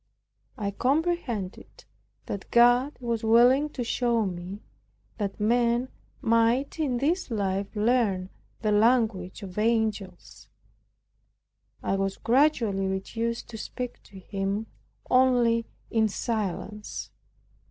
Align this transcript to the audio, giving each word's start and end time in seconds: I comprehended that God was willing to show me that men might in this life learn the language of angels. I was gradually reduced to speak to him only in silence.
I 0.57 0.71
comprehended 0.71 1.85
that 2.25 2.49
God 2.49 2.97
was 2.99 3.23
willing 3.23 3.69
to 3.69 3.83
show 3.83 4.25
me 4.25 4.63
that 5.19 5.39
men 5.39 5.89
might 6.21 6.79
in 6.79 6.97
this 6.97 7.29
life 7.29 7.75
learn 7.75 8.31
the 8.61 8.71
language 8.71 9.43
of 9.43 9.59
angels. 9.59 10.49
I 11.83 11.97
was 11.97 12.17
gradually 12.17 12.87
reduced 12.87 13.47
to 13.49 13.59
speak 13.59 14.01
to 14.05 14.17
him 14.17 14.65
only 15.07 15.67
in 15.91 16.07
silence. 16.09 17.11